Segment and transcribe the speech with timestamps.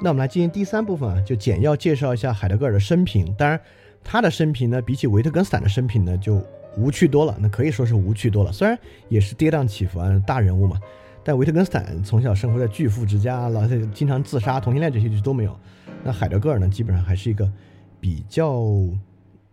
[0.00, 3.34] 那我们来进行第三部分啊，就简要介绍一下海德格尔的生平。
[3.34, 3.58] 当然，
[4.04, 6.42] 他的生平呢，比起维特根斯坦的生平呢，就
[6.76, 7.34] 无趣多了。
[7.40, 8.52] 那可以说是无趣多了。
[8.52, 8.78] 虽然
[9.08, 10.78] 也是跌宕起伏啊，大人物嘛。
[11.24, 15.58] 但维特根斯坦从小生活在巨富之家，老是经常自杀、同性恋这些就都没有。
[16.04, 17.50] 那海德格尔呢，基本上还是一个
[17.98, 18.62] 比较，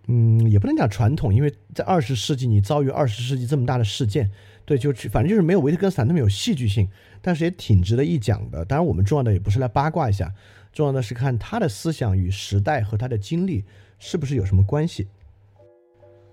[0.08, 4.30] 嗯，也不能讲传统，因为在二十世纪你遭遇二十世纪这么大的事件，
[4.66, 6.90] 对，就反正就是没有维特根斯坦那么有戏剧性。
[7.26, 8.66] 但是也挺值得一讲的。
[8.66, 10.34] 当然，我们重要的也不是来八卦一下，
[10.74, 13.64] 重要的是看他的思想与时代和他的经历
[13.98, 15.08] 是不是有什么关系。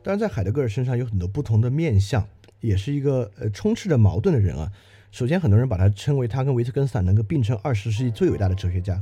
[0.02, 2.26] 当然，在海德格尔身上有很多不同的面相，
[2.58, 4.72] 也是一个呃充斥着矛盾的人啊。
[5.12, 9.00] 首先，很多人把他称为他跟维特根斯坦能够并称二十世纪最伟大的哲学家，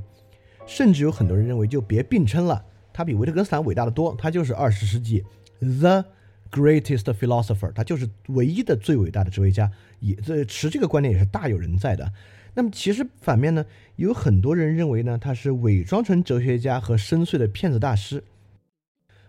[0.66, 2.62] 甚至有很多人认为就别并称了，
[2.98, 5.24] 他比维特根斯坦伟大的多，他就是二十世纪
[5.60, 6.04] the。
[6.50, 12.10] Greatest philosopher，他就是唯一的最伟大的哲学家，也这持这个观点也是大有人在的。
[12.54, 18.24] 那么其实反面呢，有很多人认为呢，他是伪装成哲学家和深邃的骗子大师。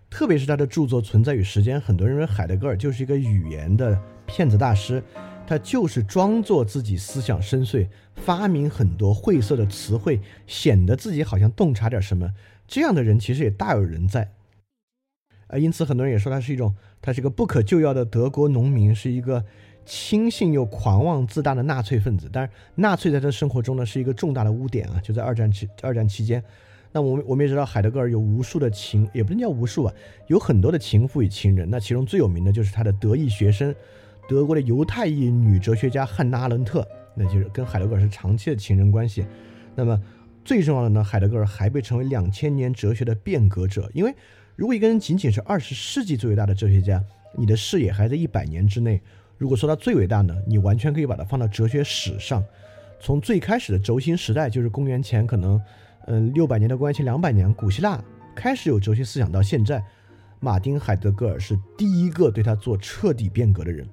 [0.09, 5.04] 特别是他的著作《存在与时间》，很多人认为海德格尔就是一个语言的骗子大师，
[5.45, 12.33] 他就是装作自己思想深邃，发明很多晦涩的词汇，显得自己好像洞察点什么。
[12.70, 14.31] 这样的人其实也大有人在。
[15.48, 19.44] 啊，因此很多人也说他是一种，他是一个不可救药的德国农民，是一个
[19.84, 22.30] 轻信又狂妄自大的纳粹分子。
[22.31, 26.44] 但是纳粹在他生活中呢是一个重大的污点啊，就在二战期二战期间。
[26.92, 29.94] 那我们我们也知道海德格尔有无数的情，也不能叫无数啊，
[30.28, 31.67] 有很多的情妇与情人。
[31.67, 33.73] 那其中最有名的就是他的得意学生，
[34.28, 39.26] 德国的犹太裔女哲学家汉娜阿伦特，那就是跟海德格尔是长期的情人关系。
[39.76, 40.00] 那么
[40.50, 44.16] 最重要的呢，海德格尔还被称为两千年哲学的变革者，因为。
[44.55, 47.04] 如果一个人仅仅是二十世纪最伟大的哲学家，
[47.37, 48.99] 你的视野还在一百年之内。
[49.38, 52.43] 如果说他最伟大呢，你完全可以把它放到哲学史上。
[52.99, 55.61] 从最开始的轴心时代，就是公元前可能，
[56.08, 58.04] 嗯，六百年的公元前两百年，古希腊
[58.36, 59.83] 开始有哲学思想，到现在，
[60.39, 63.88] 马丁·海德格尔是第一个对他做彻底变革的人。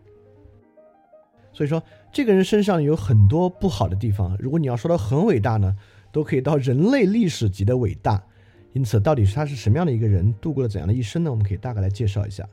[1.52, 4.34] 所以说，这个人身上有很多不好的地方。
[4.40, 5.76] 如果你要说他很伟大呢，
[6.16, 8.24] 都可以到人类历史级的伟大。
[8.72, 11.30] 因此，到底是他是什么样的一个人，度过了怎样的一生呢？
[11.30, 12.48] 我们可以大概来介绍一下。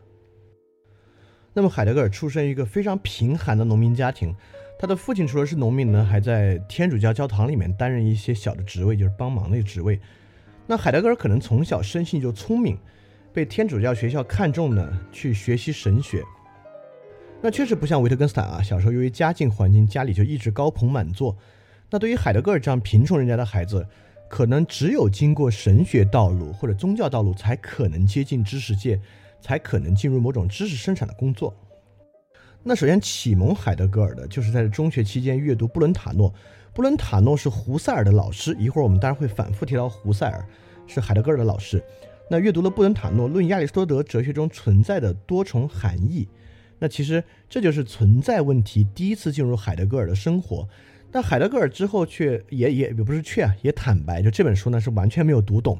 [1.54, 4.36] 那么，海德格尔出生于一个非常贫寒的农民家庭，
[4.78, 9.98] 他的父亲除了是农民呢，还在天主教教堂里面担任一些小的职位，就是帮忙的职位。
[10.68, 12.78] 那海德格尔可能从小生性就聪明，
[13.32, 16.22] 被天主教学校看中呢，去学习神学。
[17.42, 21.36] 那确实不像维特根斯坦啊，小时候由于家境环境，家里就一直高朋满座。
[21.94, 23.86] 那对于海德格尔这样贫穷人家的孩子，
[24.28, 29.00] 可能只有经过神学道路或者宗教道路，才可能接近知识界，
[29.40, 31.56] 才可能进入某种知识生产的工作。
[32.64, 36.34] 那首先启蒙海德格尔的，就是在中学期间阅读布伦塔诺。
[36.74, 40.44] 布伦塔诺是胡塞尔的老师，一会儿我们当然会反复提到胡塞尔
[40.88, 41.80] 是海德格尔的老师。
[42.28, 46.26] 那阅读了布伦塔诺《论亚里士多德哲学中存在的多重含义》，
[46.80, 50.68] 那其实这就是存在问题第一次进入海德格尔的生活。
[51.14, 55.78] 但海德格尔之后却也也也不是却啊，也坦白，就这本书呢是完全没有读懂，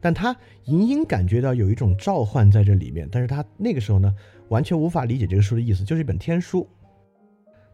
[0.00, 4.12] 但他隐隐感觉到有一种召唤在这里面，但是他那个时候呢
[4.48, 6.68] 完全无法理解这个书的意思，就是一本天书。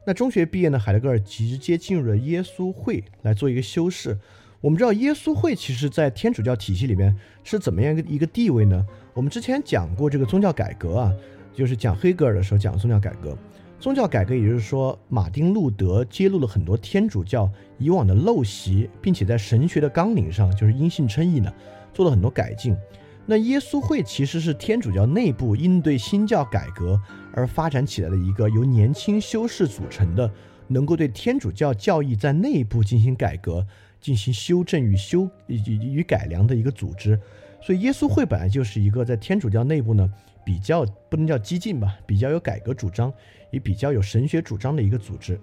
[0.06, 4.18] 那中学毕业呢，海德格尔直接进入了耶稣会来做一个修士。
[4.60, 8.86] 我们知道耶稣会其实在天主教体系里面是怎么样一个一个地位呢？
[9.14, 11.14] 我们之前讲过这个宗教改革啊，
[11.54, 13.34] 就是讲黑格尔的时候讲宗教改革。
[13.80, 21.52] 宗教改革，也就是说，马丁·路德揭露了很多天主教以往的陋习，并且在神学的纲领上，就是因信称义呢，
[21.94, 22.76] 做了很多改进。
[23.24, 27.00] 那耶稣会其实是天主教内部应对新教改革
[27.32, 30.28] 而发展起来的一个由年轻修士组成的，
[30.66, 33.64] 能够对天主教教义在内部进行改革、
[34.00, 37.20] 进行修正与修与与改良的一个组织。
[37.62, 40.12] 所以，耶稣会本来就是一个在天主教内部呢。
[40.48, 43.12] 比较不能叫激进吧，比较有改革主张，
[43.50, 45.38] 也比较有神学主张的一个组织。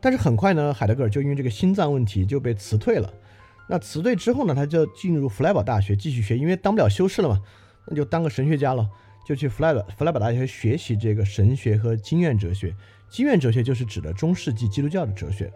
[0.00, 3.14] 但是很快呢，海德格尔就因为这个心脏问题就被辞退了。
[3.68, 7.40] 那辞退之后呢，他就进入弗莱堡大学继续学，因为当不了修士了嘛，
[7.86, 8.84] 那就当个神学家了，
[9.24, 12.74] 就去弗莱堡弗莱堡大学学习这个神学和经验哲学。
[13.08, 15.52] 经验哲学就是指的中世纪基督教的哲学。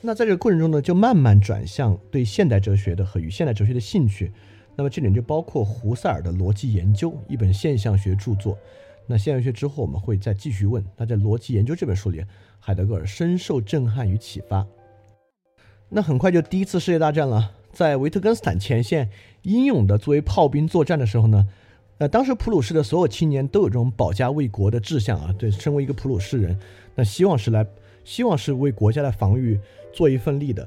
[0.00, 4.32] 那在这个过程中呢，就慢慢转向对现代哲学的和与现代哲学的兴趣。
[4.76, 8.58] 那么这里就包括胡塞尔的逻辑研究，一本现象学著作。
[9.06, 10.84] 那现象学之后我们会再继续问。
[10.96, 12.24] 那在逻辑研究这本书里，
[12.58, 14.66] 海德格尔深受震撼与启发。
[15.90, 19.10] 那很快就第一次世界大战了，在维特根斯坦前线
[19.42, 21.46] 英勇的作为炮兵作战的时候呢，
[21.98, 26.58] 呃，当时普鲁士的所有青年都有这种保家卫国的志向啊，对，身为一个普鲁士人，
[26.94, 27.64] 那希望是来，
[28.04, 29.60] 希望是为国家的防御
[29.92, 30.66] 做一份力的。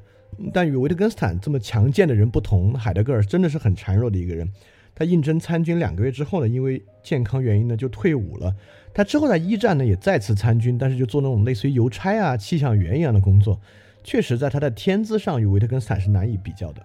[0.54, 4.50] 但与维特根斯坦这么强健的人不同，海德格尔真的是很孱弱的一个人。
[4.94, 8.56] 他应征参军两个月之后呢，因为健康原因呢就退伍了。
[8.94, 13.60] 他之后在一战呢也再次参军，但是就做那种类似于邮差啊、气象员一样的工作。
[14.04, 16.82] 确实，在他的天资上与维特根斯坦是难以比较的。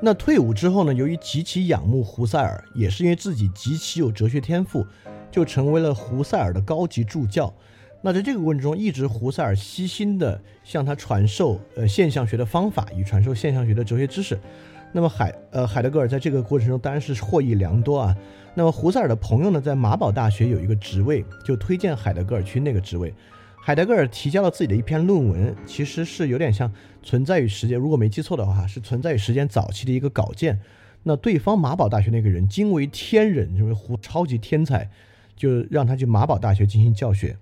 [0.00, 4.86] 那退伍之后呢，由于极其仰慕胡塞尔，也是因为自己极其有哲学天赋，
[5.30, 7.52] 就成为了胡塞尔的高级助教。
[8.04, 14.38] 那在这个过程中，一直胡塞尔悉心的向他传授呃现象学的方法与传授现象学的哲学知识。
[14.92, 18.14] 那么海呃海德格尔在这个过程中当然是获益良多啊。
[18.54, 23.14] 那么胡塞尔的朋友呢，在马堡大学有一个职位，就推荐海德格尔去那个职位。
[23.64, 26.68] 海德格尔提交了自己的一篇论文，其实是有点像
[27.02, 30.58] 《存在与时间》，如果没记错的话，是《存在与时间》早期的一个稿件。
[31.04, 34.90] 那对方马堡大学那个人惊为天人，认为胡超级天才，
[35.36, 37.36] 就让他去马堡大学进行教学。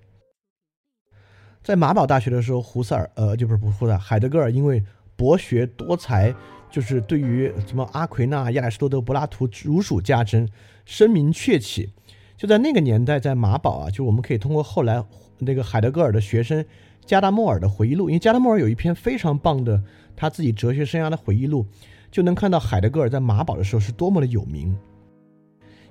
[1.63, 4.83] 在马堡大学的时候，胡塞尔呃就不是不胡塞尔，海德格尔因为
[5.17, 6.35] 博学多才。
[6.71, 10.49] 就是对于什么阿奎那、亚里士多德、柏拉图如数家珍，
[10.85, 11.93] 声名鹊起。
[12.37, 15.05] 就在那个年代，在马堡啊，就我们可以通过后来
[15.41, 16.65] 那个海德格尔的学生
[17.05, 19.83] 加达莫尔的回忆录，因为加达莫尔有一篇非常棒的
[20.15, 21.67] 他自己哲学生涯的回忆录，
[22.09, 24.79] 就能看到海德格尔在马堡的时候是多么的有名。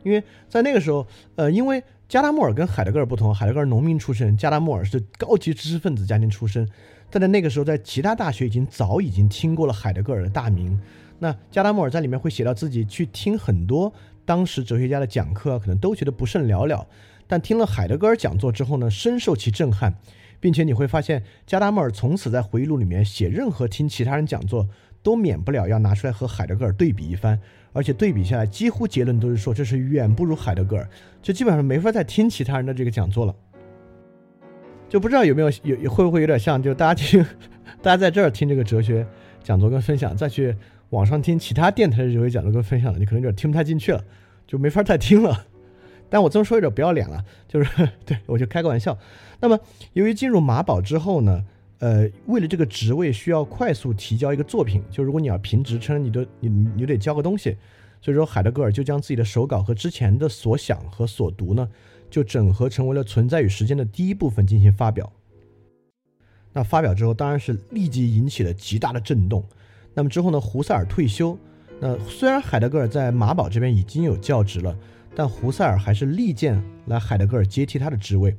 [0.04, 1.06] 因为在那个时候，
[1.36, 6.68] 呃，因为加达莫尔跟海德格尔不同，海德格尔农民出身，加达莫尔是高级知识分子家庭出身。
[7.12, 10.76] 但在那个时候，在其他大学已经早已经听过了海德格尔的大名。
[11.20, 13.94] 那加达莫尔在里面会写到自己去听很多
[14.26, 16.88] 当时哲学家的讲课，可能都觉得不甚了了。
[17.28, 19.94] 但听了海德格尔讲座之后呢，深受其震撼，
[20.40, 24.68] 并且你会发现，加达莫尔从此在回忆录里面写任何听其他人讲座，
[25.02, 27.40] 都免不了要拿出来和海德格尔对比一番，
[27.74, 30.90] 而且对比下来，几乎结论都是说这是远不如海德格尔，
[31.22, 33.36] 就基本上没法再听其他人的这个讲座了。
[34.88, 37.24] 就不知道有没有有会不会有点像，就大家听，
[37.82, 39.06] 大家在这儿听这个哲学
[39.44, 40.56] 讲座跟分享，再去
[40.90, 44.04] 网上听其他电台的哲学讲座跟分享，你可能有点听不太进去了，
[44.48, 45.46] 就没法再听了。
[46.10, 48.98] 但我这么说有点不要脸了，就是对我就开个玩笑。
[49.40, 49.60] 那么
[49.94, 51.46] 由于进入马堡之后呢，
[51.80, 57.58] 呃，为了这个职位需要快速提交一个作品，就如果你要评职称，你都你你得交个东西，
[58.02, 61.68] 所以说海德格尔就将自己的手稿和之前的所想和所读呢。
[62.12, 65.14] 就整合成为了《存在与时间》的第一部分进行发表。
[66.52, 69.46] 那发表之后，当然是立即引起了极大的震动。
[69.94, 71.38] 那么之后呢，胡塞尔退休。
[71.80, 74.76] 那虽然海德格尔在马堡这边已经有教职了，
[75.14, 78.36] 但胡塞尔还是力荐来海德格尔接替他的职位。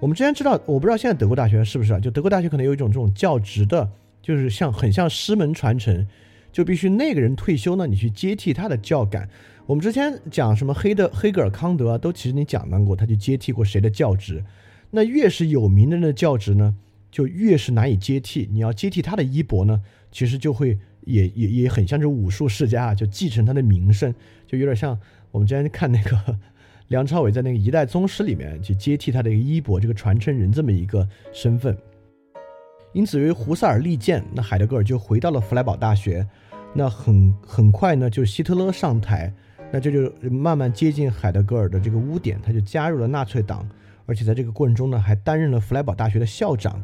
[0.00, 1.98] 我们之前知道，我不知道现在德国大学是不是啊？
[1.98, 3.90] 就德国大学可能有一种这种教职的，
[4.22, 6.06] 就是像很像师门传承，
[6.52, 9.28] 就必须那个人退休呢，你去接替他的教感。
[9.66, 14.44] 我们之前讲什么黑的黑格尔、康德啊，都其实你讲到过，他就接替过谁的教职。
[14.90, 16.76] 那越是有名的人的教职呢，
[17.10, 18.48] 就越是难以接替。
[18.52, 24.14] 你要接替他的衣钵呢，其实就会也也也很像这武术世家啊，就继承他的名声，
[24.46, 24.96] 就有点像
[25.32, 26.16] 我们之前看那个
[26.88, 31.76] 梁朝伟在那个《一代宗师》里面去接替他的一个衣钵，这个传承人这么一个身份。
[32.94, 36.26] 因此，由于胡塞尔力荐，那海德格尔就回到了弗莱堡大学。
[36.74, 39.32] 那很很快呢，就希特勒上台。
[39.70, 43.68] 那这就慢慢接近海德格尔的这个污点，他就加入了纳粹党，
[44.06, 46.82] 而且在这个过程中呢，还担任了弗莱堡大学的校长。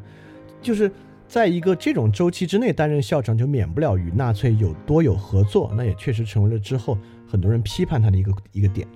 [0.61, 0.93] 就是
[1.27, 5.73] 在一个这种周期之内担任校长，就免不了与纳粹有多有合作。
[5.75, 8.87] 那也确实成为了之后很多人批判他的一个一个点。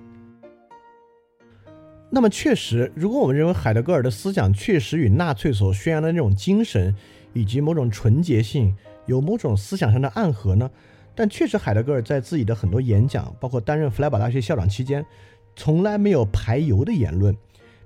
[2.11, 6.95] 那么确实，如果我们认为海德格尔的思想确实与纳粹所宣扬的那种精神
[7.33, 8.75] 以及某种纯洁性
[9.05, 10.69] 有某种思想上的暗合呢？
[11.13, 15.05] 但确实，海德格尔在自己的很多演讲，包括担任弗莱堡大学校长期间，
[15.55, 17.35] 从来没有排犹的言论，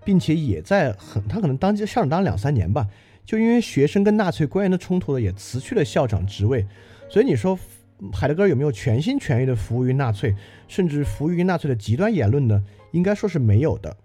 [0.05, 2.87] 并且也在很他可能当校长当了两三年吧，
[3.25, 6.65] 就因为学生跟纳粹官员的冲突呢，也辞去了校长职位。
[7.09, 7.59] 所以你说
[8.13, 10.33] 海德格尔有没有全心全意的服务于纳粹，
[10.69, 12.63] 甚至服务于纳粹的极端言论呢？
[12.91, 13.95] 应该说是没有的。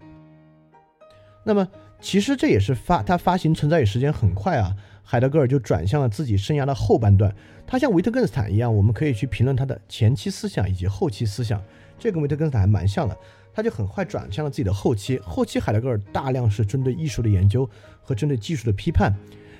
[1.43, 1.67] 那么
[2.01, 4.75] 其实这也是发他发行存在与时间很快啊。
[5.03, 7.33] 海德格尔就转向了自己生涯的后半段。
[7.65, 11.59] 他像维特根斯坦一样，我们可以去评论他的前期思想以及后期思想。
[11.97, 13.17] 这跟维特根斯坦还蛮像的。
[13.51, 15.17] 他就很快转向了自己的后期。
[15.19, 17.67] 后期海德格尔大量是针对艺术的研究
[18.01, 19.13] 和针对技术的批判。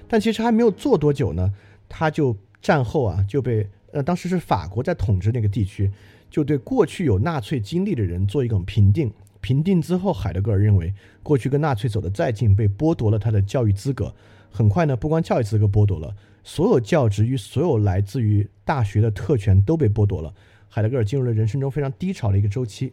[0.07, 1.51] 但其实还没有做多久呢，
[1.89, 5.91] 他就战后啊就被呃当时是法国在统治那个地区，
[6.29, 9.11] 就对过去有纳粹经历的人做一种评定。
[9.41, 10.93] 评定之后，海德格尔认为
[11.23, 14.13] 过去跟纳粹走得再近，被剥夺了他的教育资格。
[14.51, 20.33] 很快呢，不光教育资格剥夺了，所有教职与所有来自于大学的特权都被剥夺了。
[20.67, 22.91] 海德格尔进入了人生中非常低潮的一个周期。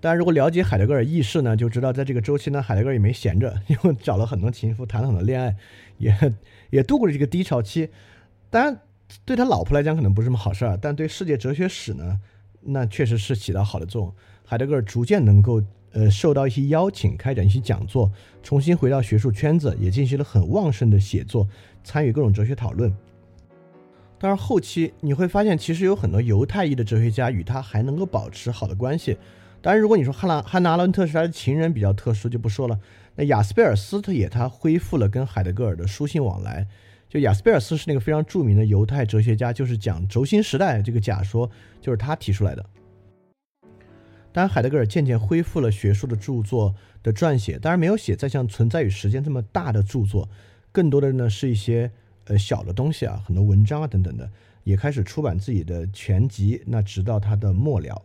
[0.00, 5.56] 当然，如果了解海德格尔轶事呢，就知道在这个周期呢，海德格尔也没闲着，因为找了很多情妇，谈了很多恋爱，
[5.98, 6.34] 也
[6.70, 7.88] 也度过了这个低潮期。
[8.50, 8.80] 当然，
[9.24, 12.20] 对他老婆来讲可能不是什么好事儿，但对世界哲学史呢，
[12.60, 14.14] 那确实是起到好的作用。
[14.46, 15.60] 海德格尔逐渐能够
[15.92, 18.10] 呃受到一些邀请，开展一些讲座，
[18.42, 21.48] 重新回到学术圈子，也进行了很旺盛的写作，
[21.82, 22.94] 参与各种哲学讨论。
[24.18, 29.18] 当然，后期你会发现，其实有很多犹太裔的哲学家与他还能够保持好的关系。
[29.60, 32.78] 当然，如果你说汉兰汉娜阿伦特是他的情人比较特殊，就不说了。
[33.16, 36.66] 那雅斯贝尔斯特也他恢复了跟海德格尔的书信往来。
[37.08, 41.50] 就雅斯贝尔斯是那个非常著名的犹太哲学家，就是讲轴心时代这个假说，
[41.80, 42.64] 就是他提出来的。
[44.36, 50.28] 当然，海德格尔渐渐恢复了学术的著作的撰写，当然没有写再像《存在与时间》这么大的著作，
[50.70, 51.90] 更多的呢是一些
[52.26, 54.30] 呃小的东西啊，很多文章啊等等的，
[54.62, 56.62] 也开始出版自己的全集。
[56.66, 58.02] 那直到他的末了。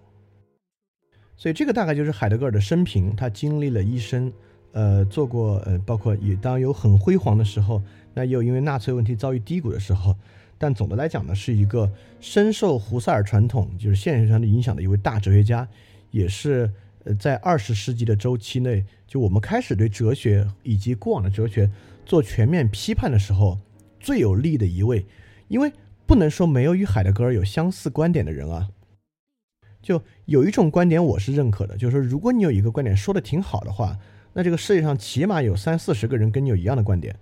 [1.36, 4.32] 所以这个大概就是海德格尔的生平，他经历了一生，
[4.72, 7.84] 呃，做过呃，包括也当有很辉煌的时候，
[8.14, 10.16] 那也有因为纳粹问题遭遇低谷的时候，
[10.58, 15.68] 但总的来讲呢，是一个深受胡塞尔传统就是现实上的影响的一位大哲学家，
[16.12, 16.72] 也是
[17.04, 21.70] 呃在二十世纪的周期内，就我们开始对哲学以及过往的哲学
[22.06, 23.58] 做全面批判的时候
[24.00, 25.06] 最有力的一位，
[25.48, 25.72] 因为
[26.06, 28.70] 不能说没有与海德格尔有相似观点的人啊。
[29.82, 33.98] 就有一种观点我是认可的，就是说，如果你有一个观点说的挺好的话，
[34.34, 37.16] 那这个世界上起码有三四十个人跟你有一样的观点。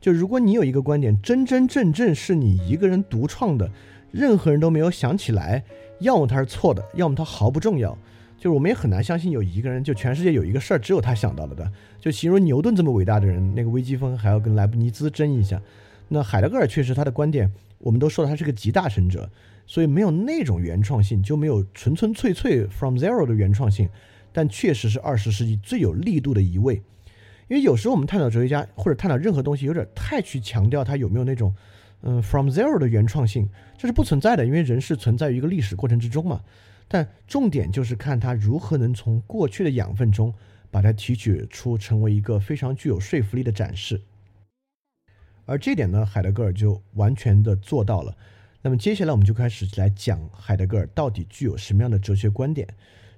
[0.00, 3.68] 就如果你有一个观点真真正正是你一个人独创的，
[4.12, 5.64] 任何人都没有想起来，
[5.98, 7.98] 要么他是错的，要么他毫不重要。
[8.36, 11.70] 就是我们也很难相信有一个人，就全世界有一个事儿只有他想到了的。
[11.98, 15.60] 就形容牛顿这么伟大的人，那个微积分还要跟莱布尼兹争一下。
[16.08, 19.30] 那海德格尔确实他的观点，我们都说他是个集大成者。
[19.66, 23.88] 所以没有那种原创性，就没有纯纯粹粹 from zero 的原创性，
[24.30, 26.74] 但确实是二十世纪最有力度的一位。
[27.48, 31.54] 因为有时候我们探讨哲学家或者探讨任何东西，有点太去强调他有没有那种
[32.02, 33.48] 嗯 from zero 的原创性，
[33.78, 34.44] 这是不存在的。
[34.44, 36.42] 因为人是存在于一个历史过程之中嘛。
[36.94, 40.32] 但重点就是看他如何能从过去的养分中
[40.70, 44.00] 把它提取出，成为一个非常具有说服力的展示。
[45.44, 48.16] 而这点呢，海德格尔就完全的做到了。
[48.62, 52.68] 那么接下来我们就开始来讲海德格尔到底具有什么样的哲学观点。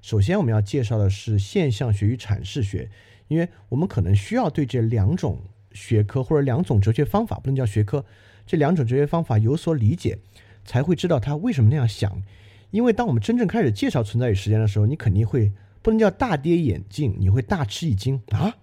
[0.01, 2.89] 首先我们要介绍的是现象学与阐释学，
[3.29, 5.43] 因为我们可能需要对这两种
[5.73, 8.07] 学科或者两种哲学方法，不能叫学科，
[8.47, 10.19] 这两种哲学方法有所理解，
[10.65, 12.23] 才会知道他为什么那样想。
[12.71, 18.57] 因为当我们真正开始介绍存在与时间的时候，你肯定会不能叫大跌眼镜，你会大吃一惊啊！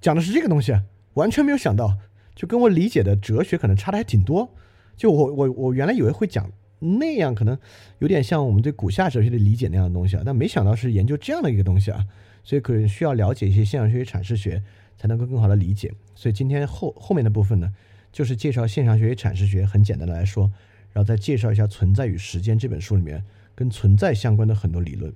[0.00, 0.78] 讲的是这个东西，
[1.14, 1.96] 完全没有想到，
[2.34, 4.54] 就跟我理解的哲学可能差的还挺多。
[4.96, 7.58] 就我我我原来以为会讲那样，可能
[7.98, 12.04] 有点像我们对古夏哲学的理解那样的东西啊，但没想到是研究这样的一个东西啊，
[12.44, 14.62] 所以可能需要了解一些现象学与阐释学，
[14.96, 15.92] 才能够更好的理解。
[16.14, 17.72] 所以今天后后面的部分呢，
[18.12, 20.44] 就是介绍现象学与阐释学，很简单的来说，
[20.92, 23.24] 然后再介绍一下《存在与时间》这本书里面
[23.58, 25.12] 跟存在相关的很多理论。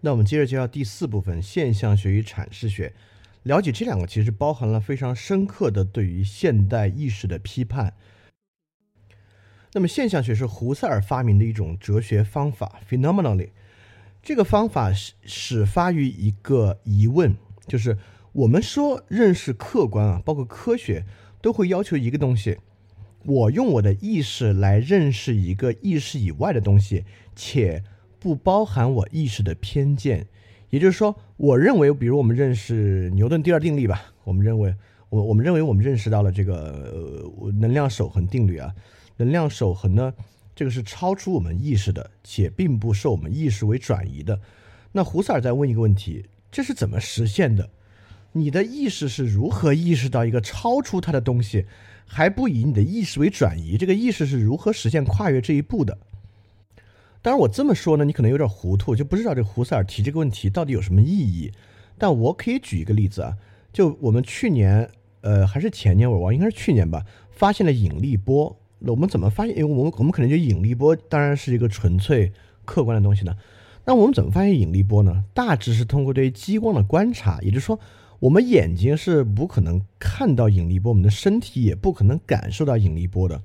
[0.00, 2.94] 那我们接着介绍第四部分现象学与阐释学，
[3.42, 7.94] 了解这两个其实包含了非常深刻的对于现代意识的批判。
[9.72, 13.48] 那么现象学是胡塞尔发明的一种哲学方法，phenomenally。
[14.22, 17.34] 这个方法始始发于一个疑问，
[17.66, 17.98] 就是
[18.30, 21.04] 我们说认识客观啊，包括科学，
[21.42, 22.58] 都会要求一个东西：
[23.26, 27.04] 我用我的意识来认识一个意识以外的东西，
[27.34, 27.82] 且
[28.18, 30.26] 不包含我意识的偏见。
[30.70, 34.74] 也就是说，我认为，比如我们认识牛顿第二定律吧，我们认为，
[35.08, 38.74] 我我们认为我们认识到了这个呃能量守恒定律啊。
[39.16, 40.12] 能量守恒呢？
[40.56, 44.40] 这个是超出我们意识的，且并不受我们意识为转移的。
[44.92, 47.68] 那胡塞尔在问一个问题：这是怎么实现的？
[48.36, 51.66] 你的意识是如何意识到一个超出它的东西，
[52.04, 53.76] 还不以你的意识为转移？
[53.76, 55.96] 这个意识是如何实现跨越这一步的？
[57.22, 61.52] 当然，我这么说呢，你可能有点糊涂，就不知道这胡塞尔提这个问题到底有什么意义。
[61.96, 63.36] 但我可以举一个例子啊，
[63.72, 68.54] 就我们去年，呃，还是前年，我忘，应该是去年吧，发现了引力波。
[68.80, 69.56] 那我们怎么发现？
[69.56, 72.32] 因为我们我们可能觉得引力波当然是一个纯粹
[72.64, 73.34] 客观的东西呢。
[73.86, 75.24] 那我们怎么发现引力波呢？
[75.32, 77.78] 大致是通过对激光的观察，也就是说，
[78.24, 83.38] 我们眼睛是不可能看到引力波，我们的身体也不可能感受到引力波的。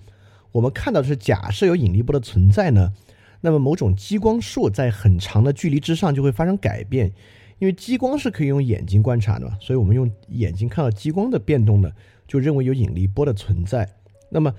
[0.53, 2.93] 我们看到的是，假设有引力波的存在呢，
[3.41, 7.11] 那么某种激光束在很长的距离之上就会发生改变，
[7.57, 11.91] 因为激光是可以用眼睛观察的，所以我们用眼睛看到激光的变动呢，
[12.25, 13.85] 就认为有引力波的存在。
[14.29, 14.53] 那么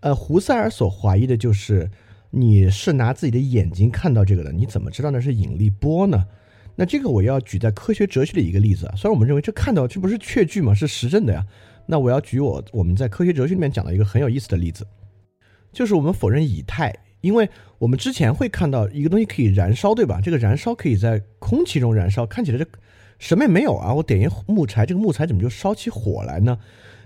[0.00, 1.88] 呃，胡塞尔所怀疑的就是，
[2.30, 6.26] 你是拿自己的眼睛看到这个的，你怎么知道那是引力波呢？
[6.76, 10.72] 那这个我要举在科学哲学的一个例子啊，虽然我们认为这看到这不是确据嘛？
[10.72, 11.44] 是实证的呀。
[11.86, 14.86] 那我要举我我们在科学哲学里面讲到一个很有意思的例子，
[15.72, 17.48] 就是我们否认以太，因为
[17.78, 20.20] 我们之前会看到一个东西可以燃烧，对吧？
[20.22, 22.64] 这个燃烧可以在空气中燃烧，看起来这
[23.18, 23.92] 什么也没有啊。
[23.92, 26.56] 我点一木柴，这个木材怎么就烧起火来呢？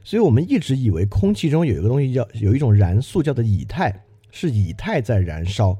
[0.04, 5.78] 所以我们一直以为空气中有一个东西叫有一种燃素叫做以太，是以太在燃烧。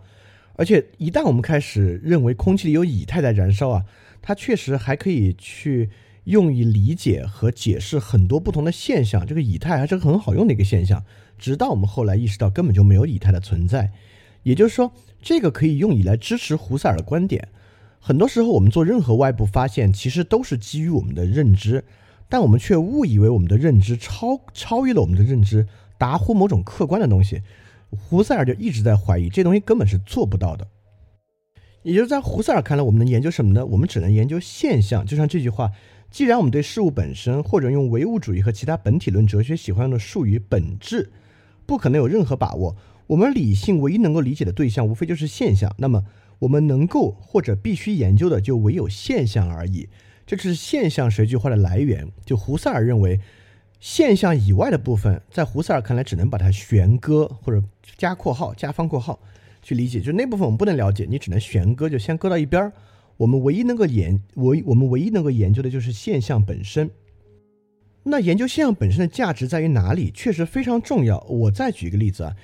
[0.54, 3.84] 而且一旦我们开始认为空气里有以太在燃烧啊，
[4.23, 5.90] 它确实还可以去。
[6.25, 11.04] 用以理解和解释很多不同的现象，这个以太还是很好用的一个现象。
[11.38, 13.92] 直到我们后来意识到根本就没有以太的存在，
[14.42, 17.49] 也就是说，这个可以用以来支持胡塞尔的观点。
[18.00, 21.84] 很多时候，我们做任何外部发现，其实都是基于我们的认知，
[22.30, 25.66] 但我们却误以为我们的认知超超越了我们的认知，
[25.99, 27.42] 达乎某种客观的东西。
[27.94, 30.66] 胡塞尔就一直在怀疑这东西根本是做不到的。
[31.82, 33.64] 也就是在胡塞尔看来，我们能研究什么呢？
[33.66, 35.04] 我们只能研究现象。
[35.06, 35.70] 就像这句话。
[36.10, 41.10] 既然我们对事物本身，或者用唯物主义和其他本体论哲学喜欢用的术语“本质”，
[41.66, 42.76] 不可能有任何把握，
[43.08, 45.74] 我们理性唯一能够理解的对象，无非就是现象。
[45.76, 46.04] 那么，
[46.38, 49.88] 我们能够或者必须研究的，就唯有现象而已。
[50.24, 52.08] 这是现象这句话的来源。
[52.24, 53.18] 就胡塞尔认为，
[53.85, 57.62] 现象以外的部分，在胡塞尔看来，只能把它悬搁或者
[57.99, 59.21] 加括号、加方括号
[59.61, 60.00] 去理解。
[60.00, 62.73] 就那部分我们不能了解，你只能悬搁，就先搁到一边儿。
[63.19, 66.91] 我们唯一能够研唯我们唯一能够研究的就是现象本身。
[68.05, 70.11] 那研究现象本身的价值在于哪里？
[70.12, 71.21] 确实非常重要。
[71.29, 72.35] 我再举一个例子啊，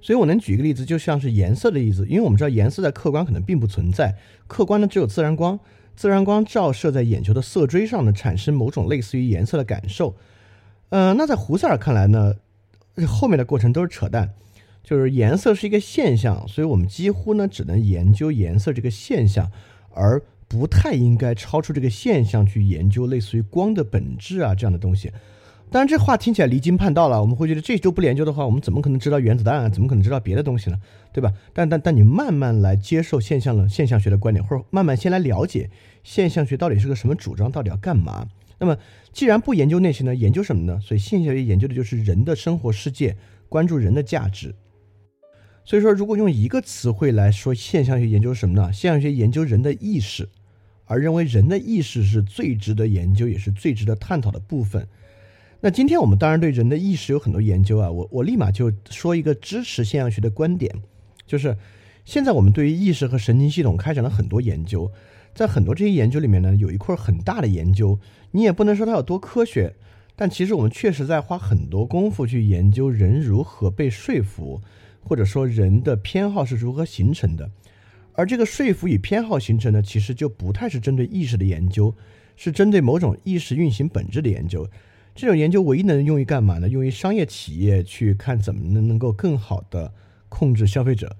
[0.00, 4.12] 所以我能举一个例子，就像是颜色的例子，因为我们知道颜色在客观可能并不存在，
[4.48, 5.56] 客观的只有自然光，
[5.94, 10.12] 自然光照射在眼球的色锥上呢，产生某种类似于颜色的感受。
[10.94, 12.34] 呃，那在胡塞尔看来呢，
[13.08, 14.32] 后面的过程都是扯淡，
[14.84, 19.50] 就是颜色是一个现象，所以我们几乎呢只能研究颜色这个现象。
[19.92, 25.10] 而不太应该超出这个现象去研究类似于光的本质啊这样的东西。
[25.68, 27.20] 当然，这话听起来离经叛道了。
[27.20, 29.68] 我们会觉得这都不研究的话，我们怎么可能知道原子弹啊？
[29.68, 30.78] 怎么可能知道别的东西呢？
[31.12, 31.32] 对吧？
[31.52, 35.68] 但但但你慢慢来接受现象的现象学的观点，或者慢慢先来了解
[36.04, 38.28] 现象学到底是个什么主张，到底要干嘛？
[38.58, 38.78] 那么
[39.12, 40.80] 既然不研究那些呢，研究什么呢？
[40.80, 43.16] 所以现象学研究的就是人的生活世界，
[43.48, 44.54] 关注人的价值。
[45.64, 48.72] 所以说，如果用一个词汇来说现象学研究什么呢？
[48.72, 50.28] 现象学研究人的意识，
[50.84, 54.86] 而认为人的意识是最值得研究，也是最值得探讨的部分。
[55.60, 60.70] 那今天我们当然对人的意识有很多研究啊，我我立马就说一个支持现象学的观点，
[61.26, 61.56] 就是
[62.04, 64.92] 现在我们对于意识和神经系统开展了很多研究，
[65.34, 67.98] 在很多这些研究里面呢，有一块很大的研究，
[68.30, 69.74] 你也不能说它有多科学，
[70.14, 74.62] 但其实我们确实在花很多功夫去研究人如何被说服。
[75.06, 77.50] 或者说人的偏好是如何形成的，
[78.14, 81.94] 而这个说服与偏好形成呢，其实就不太是针对意识的研究，
[82.36, 84.66] 是针对某种意识运行本质的研究。
[85.14, 86.66] 这种研究唯一能用于干嘛呢？
[86.66, 89.92] 用于商业企业去看怎么能能够更好的
[90.30, 91.14] 控制消费者。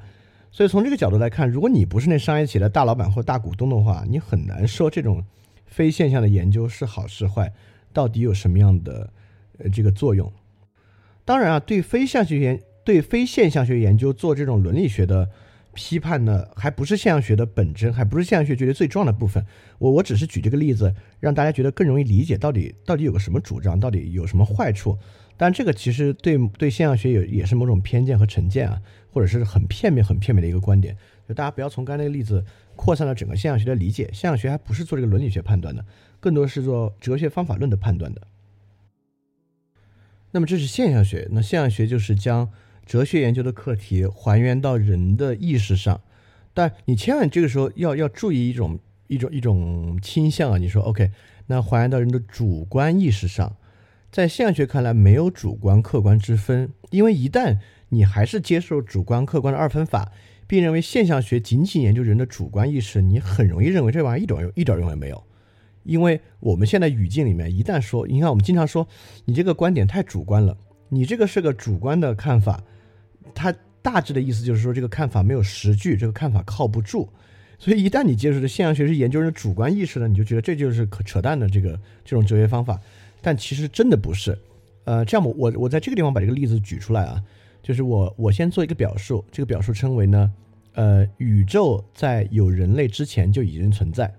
[0.55, 5.25] 所以从这个角度来看，如果你不是那商业企业的大老板或大股东的话，你很难说这种
[5.67, 7.53] 非现象的研究是好是坏，
[7.93, 9.13] 到底有什么样的
[9.59, 10.33] 呃这个作用。
[11.25, 12.61] 当然啊，对非象学研。
[12.85, 15.27] 对非现象学研究做这种伦理学的
[15.73, 19.45] 批判呢，还不是现象学的本真，还不是现象学觉得最重要的部分。
[19.79, 24.97] 我我只是举这个例子，让大家觉得更容易理解到底到底有个什么主张，到底有什么坏处。
[25.37, 28.79] 但这个其实对对现象学有也是某种偏见和成见啊，
[29.15, 30.95] 或者是很片面、很片面的一个观点。
[31.27, 32.45] 就大家不要从刚才那个例子
[32.77, 34.11] 扩散到整个现象学的理解。
[34.13, 35.83] 现象学还不是做这个伦理学判断的，
[36.21, 38.21] 更多是做哲学方法论的判断的。
[40.33, 42.51] 那么这是现象学，那现象学就是将。
[42.87, 46.03] 哲学研究的课题还原到人的意识上，
[46.53, 50.59] 但你千万这个时候要要注意一种一种一种倾向啊！
[50.59, 51.11] 你说 OK，
[51.47, 53.57] 那还原到人的主观意识上，
[54.13, 57.57] 在现象学看来没有主观客观之分，因为一旦
[57.95, 60.13] 你还是接受主观客观的二分法，
[60.47, 65.23] 并认为现象学仅仅研究人的主观意识，你很容易认为这玩意儿一点用一点用也没有，
[65.85, 68.87] 因为我们现在语境里面一旦说，你看我们经常说
[69.25, 70.57] 你这个观点太主观了，
[70.89, 72.63] 你这个是个主观的看法。
[73.35, 77.09] 它大致的意思就是说，这个看法没有实据，这个看法靠不住。
[77.59, 82.79] 所以一旦你接受的现象学是研究人的主观意识呢，你就觉得这就是可扯淡的这个这种哲学方法。
[83.23, 84.39] 但其实真的不是。
[84.85, 87.23] 呃，这样我我我在这个地方把这个例子举出来啊，
[87.65, 90.33] 就是我我先做一个表述，这个表述称为呢，
[90.75, 94.15] 呃，宇宙在有人类之前就已经存在。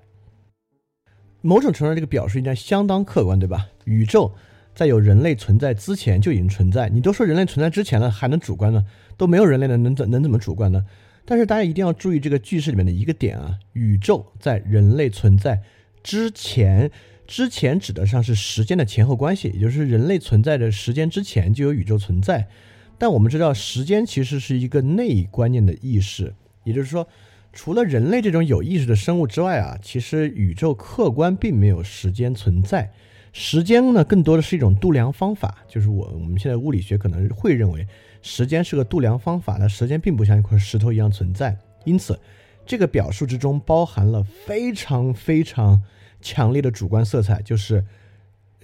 [1.41, 3.67] 某种程度上，这个表述应该相当客观，对吧？
[3.85, 4.33] 宇宙。
[4.73, 8.85] 在有人类存在之前就已经存在，你都说人类存在之前了，还能主观呢？
[9.15, 10.85] 都没有人类了，能怎能怎么主观呢？
[11.23, 15.61] 但是大家一定要注意这个句式里面的一个点啊，宇宙在人类存在
[16.03, 16.91] 之前，
[17.25, 22.49] 之前指的上是时间的前后关系，也就是人类存在的时间之前就有宇宙存在。
[22.97, 27.07] 但我们知道，时间其实是一个内观念的意识，也就是说，
[27.51, 32.91] 除了人类这种有意识的生物之外啊，其实宇宙客观并没有时间存在。
[33.33, 37.85] 时间呢，更多的是一种度量方法，就是我我们现在物理学可能会认为
[38.21, 41.57] 时间是个度量方法，那时间并不像一块石头一样存在。
[41.83, 42.17] 因此，
[42.65, 45.81] 这个表述之中包含了非常非常
[46.21, 47.83] 强烈的主观色彩，就是。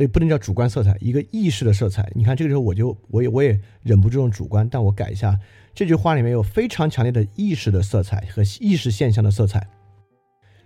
[0.01, 2.11] 也不能叫主观色彩，一个意识的色彩。
[2.15, 5.39] 你看这个时候，我就我也我也忍不住用主观，但我改一下，
[5.73, 9.67] 这句话里面有非常强烈的意识的色彩和意识现象的色彩，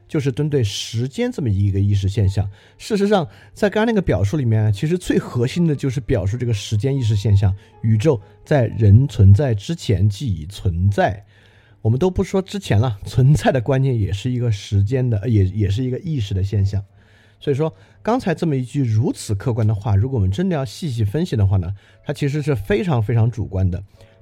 [0.07, 2.49] 就是针对时间这么一个意识现象。
[2.77, 7.55] 事实上，在刚刚那个表述里面，其实最核心的就是表述这个时间意识现象。
[7.81, 11.25] 宇宙在人存在之前即已存在，
[11.81, 16.83] 我们都不说之前了，存在的观念也是一个时间的，也也是一个意识的现象。
[17.45, 21.71] 所以说，刚才这么一句如此客观的话，如果我们真的要细细分析的话呢，
[22.03, 23.79] 它其实是非常非常主观的。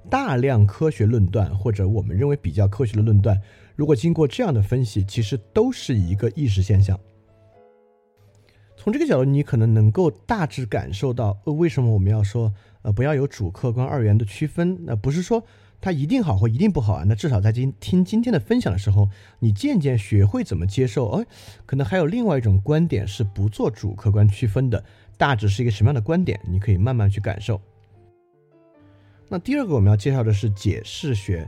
[0.10, 3.42] 大量科学论断或者我们认为比较科学的论断，
[3.78, 7.00] 如果经过这样的分析，其实都是一个意识现象。
[8.76, 14.78] 从这个角度，你可能能够大致感受到，呃，为什么我们要说，呃，不要有主客观二元的区分？
[14.84, 15.42] 那不是说。
[15.84, 17.04] 它一定好或一定不好啊？
[17.06, 21.10] 那至少在今听今天的分享的时候，你渐渐学会怎么接受。
[21.10, 21.26] 哎，
[21.66, 24.82] 可能还有另外一种观点是不做主客观区分的，
[25.18, 26.40] 大致是一个什么样的观点？
[26.48, 27.60] 你可以慢慢去感受。
[29.28, 31.46] 那第二个我们要介绍的是解释学，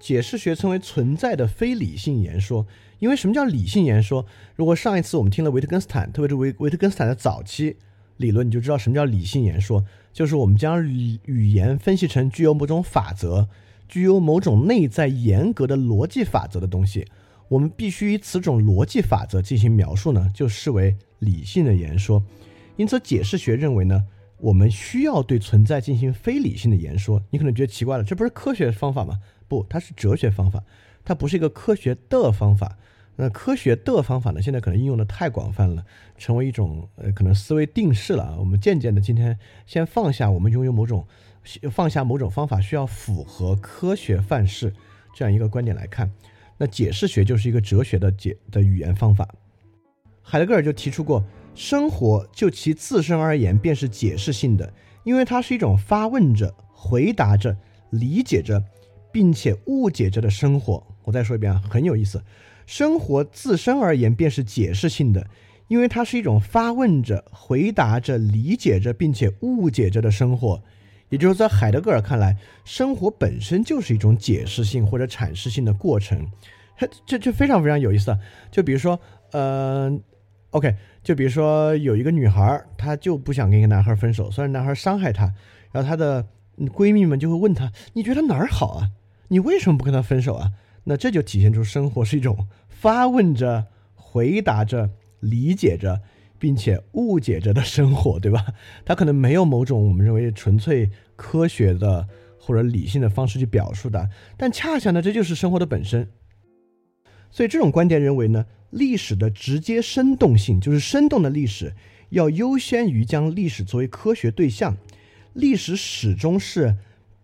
[0.00, 2.66] 解释学称为存在的非理性言说。
[3.00, 4.24] 因为什么叫理性言说？
[4.56, 7.76] 如果上一次我们听了维特根斯坦，特别是维维特根斯坦的早期
[8.16, 13.46] 理论，你就知道什么叫理性言说，就是我们将语语言分析成具有某种法则。
[13.94, 17.06] 具有某种内在严格的逻辑法则的东西，
[17.46, 22.20] 我们必须以此种逻辑法则进行描述呢，就视为理性的言说。
[22.74, 24.04] 因此，解释学认为呢，
[24.38, 27.22] 我们需要对存在进行非理性的言说。
[27.30, 29.20] 你可能觉得奇怪了，这不是科学方法吗？
[29.46, 30.64] 不，它是哲学方法，
[31.04, 32.76] 它不是一个科学的方法。
[33.14, 35.84] 那科学的方法呢，现在可能应用的太广泛了，
[36.18, 38.34] 成为一种呃可能思维定式了。
[38.40, 41.06] 我们渐渐的今天先放下，我们拥有某种。
[41.70, 44.72] 放下某种方法需要符合科学范式
[45.14, 46.10] 这样一个观点来看，
[46.58, 49.28] 那解释学就是一个哲学的解的语言方法。
[50.22, 51.22] 海德格尔就提出过，
[51.54, 54.72] 生活就其自身而言便是解释性的，
[55.04, 57.56] 因为它是一种发问着、回答着、
[57.90, 58.64] 理解着，
[59.12, 60.82] 并且误解着的生活。
[61.04, 62.22] 我再说一遍啊，很有意思。
[62.66, 65.26] 生活自身而言便是解释性的，
[65.68, 70.62] 因为它是一种发问着、回答着、理解着，并且误解着的生活。
[71.10, 76.26] 也就是在海德格尔看来，生活本身就是一种解释性或者阐释性的过程，
[77.06, 78.18] 这这非常非常有意思啊。
[78.50, 78.98] 就比如说，
[79.32, 79.92] 呃
[80.50, 85.32] ，OK，就比如说有一个女孩，她就不想跟一个男孩分手，虽然男孩伤害她，
[85.70, 86.26] 然后她的
[86.58, 88.90] 闺蜜们就会问她：“你觉得哪儿好啊？
[89.28, 90.52] 你为什么不跟他分手啊？”
[90.84, 94.90] 那这就体现出生活是一种发问着、回答着、
[95.20, 96.00] 理解着。
[96.44, 98.44] 并且误解着的生活，对吧？
[98.84, 102.06] 他可能没有某种我们认为纯粹科学的
[102.38, 106.06] 或者理性的方式去表述的，但恰恰呢，这就是生活的本身。
[107.30, 111.72] 所以这种观点认为呢，历史的直接生动性，就是生动的历史，
[112.10, 114.76] 要优先于将历史作为科学对象。
[115.32, 116.76] 历史始终是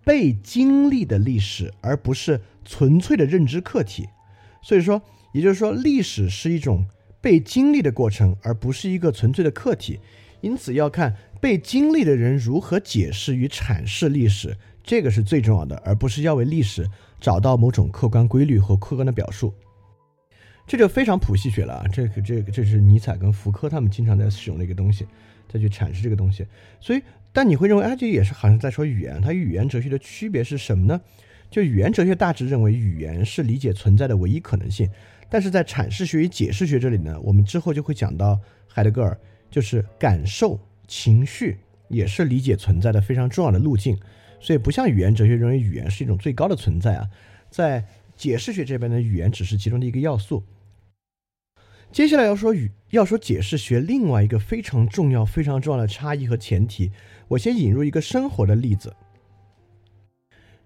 [0.03, 4.09] 被经历的历史，而不是纯粹的认知客体。
[4.63, 5.03] 所以说，
[5.35, 6.87] 也就是说，历史是一种。
[7.21, 10.01] 被经历的过程，而不是一个纯粹的客体，
[10.41, 16.89] 因此要看被经历的人如何解释与阐释历史，这个是最重要的，而不是要为历史
[17.21, 19.53] 找到某种客观规律和客观的表述。
[20.67, 21.85] 这就非常普系学了啊！
[21.93, 25.05] 这个、这个、这是尼采跟福柯他们经常在使用的一个东西，
[25.53, 26.47] 再去阐释这个东西。
[26.81, 27.03] 所以，
[27.33, 31.01] 但你会认为，哎，这也是好像在说语言，它与语言哲学的区别是什么呢？
[31.51, 34.89] 就语言哲学大致认为，语言是理解存在的唯一可能性。
[35.31, 39.17] 但是在阐释学与解释学这里呢，我们之后就会讲到海德格尔，
[39.51, 41.57] 就是感受、情绪
[41.89, 43.97] 也是理解存在的非常重要的路径。
[44.41, 47.09] 所以不像语言哲学认为语言是一种最高的存在啊，
[47.49, 50.43] 在解释学这边的语言只是其中的一个要素。
[51.93, 56.91] 接下来要说语要说解释学另外一个非常重要、非常重要的差异和前提，
[57.29, 58.95] 我先引入一个生活的例子。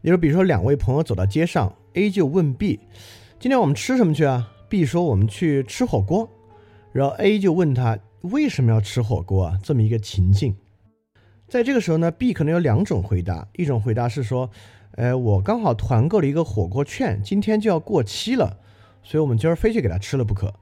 [0.01, 2.79] 你说，比如说两位朋友走到街上，A 就问 B：“
[3.41, 6.29] 今天我们吃什么去啊？” B 说：“我们去吃火锅。”
[6.91, 10.57] 然后 A 就问他：“为什么要吃火锅啊？”这么一个情境，
[11.47, 13.47] 在这个时候呢，B 可能有两种回答。
[13.53, 14.51] 一种回答是说
[14.99, 18.59] ：“哎，我刚好团购了一个火锅券，今天就要过期了，
[19.05, 20.53] 所以我们今儿非去给他吃了不可。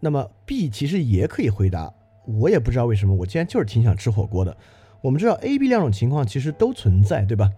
[0.00, 1.92] 那么 B 其实也可以回答，
[2.26, 4.56] 我也不知道为什么，我今天就是挺想吃火锅的。
[5.02, 7.50] 我们知道 A、B 两种情况其实都存在，对吧？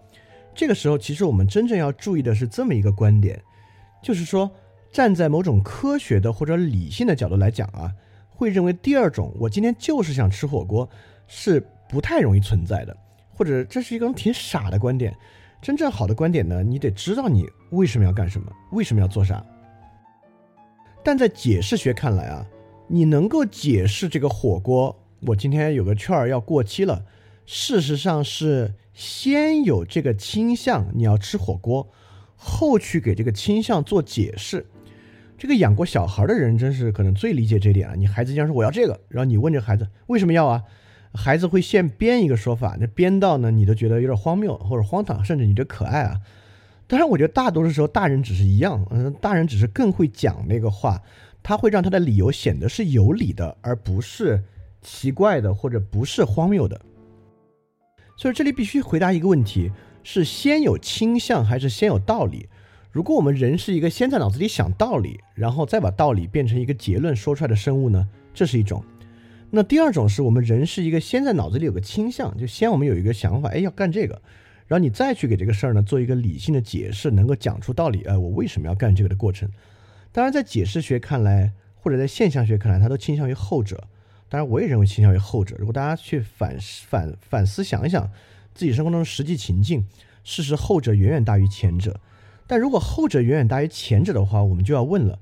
[0.56, 3.40] 这个时候，其实我们真正要注意的是这么一个观点，
[4.02, 4.50] 就是说，
[4.94, 7.90] 站在某种科学的或者理性的角度来讲啊，
[8.28, 10.88] 会认为第二种，我今天就是想吃火锅，
[11.26, 12.96] 是不太容易存在的，
[13.28, 15.12] 或者这是一种挺傻的观点。
[15.60, 19.44] 真正好的观点呢，你得知道你为什么要干什么，为什么要做啥。
[21.02, 22.46] 但在解释学看来啊，
[22.86, 27.04] 你能够解释这个火锅，我今天有个券儿要过期了。
[27.46, 31.90] 事实上是先有这个倾向，你要吃火锅，
[32.36, 34.64] 后去给这个倾向做解释。
[35.44, 37.94] 这个养过小孩的人真是可能最理解这点了。
[37.96, 40.62] 你孩子经常说我要这个，然后你问这孩子为什么要啊？
[41.12, 46.18] 孩子会现编一个说法，那编到呢你都觉得有点荒谬或者荒唐，甚至你觉得可爱啊。
[46.86, 50.98] 当然，我觉得大多数时候大人只是一样，嗯，大人只是更会讲那个话，
[51.42, 54.42] 他会让他的理由显得是有理的，而不是
[54.80, 56.80] 奇怪的或者不是荒谬的。
[58.16, 59.70] 所以这里必须回答一个问题：
[60.02, 62.48] 是先有倾向还是先有道理？
[62.94, 68.08] 如果我们人是一个先在脑子里想道理，然后再把道理变成一个结论说出来的生物呢？
[68.32, 68.84] 这是一种。
[69.50, 74.14] 那第二种是我们人是一个先在脑子里有个倾向，就先我们有一个想法，哎，要干这个，
[74.68, 79.50] 然后你再去给这个事儿呢做一个理性的解释，能够讲出道理，哎，我为什么要干这个的过程。
[80.12, 83.88] 当然，在解释学看来，或者在现象学看来，它都倾向于后者。
[84.28, 85.56] 当然，我也认为倾向于后者。
[85.58, 88.08] 如果大家去反反反思想一想
[88.54, 89.84] 自己生活中的实际情境，
[90.22, 91.98] 事实后者远远大于前者。
[92.46, 95.18] 但如果后者远远大于前者的话，我们就要问了：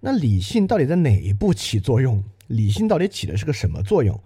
[0.00, 2.22] 那理性到底在哪一步起作用？
[2.48, 4.18] 理性到底起的是个什么作用？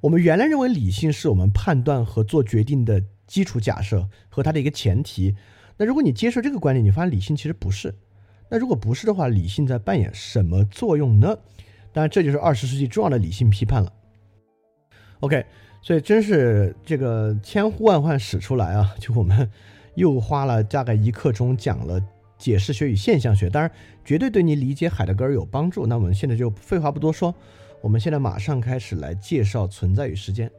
[0.00, 5.34] 我们原来认为理性是我们判断和做决定的基础假设和它的一个前提。
[5.76, 7.94] 那如果你接受这个观点，你发现理性其实不是。
[8.48, 11.36] 那如果不是的话，理性在扮演什么作用呢？
[11.92, 13.92] 当然，这就是二十世纪重要的理性批判了。
[15.20, 15.44] OK，
[15.82, 18.94] 所以真是这个千呼万唤始出来啊！
[18.98, 19.50] 就我们
[19.94, 22.00] 又花了大概一刻钟讲了
[22.38, 23.70] 解释学与现象学，当然
[24.04, 25.86] 绝对对你理解海德格尔有帮助。
[25.86, 27.34] 那我们现在就废话不多说，
[27.80, 30.50] 我们现在马上开始来介绍存在与时间。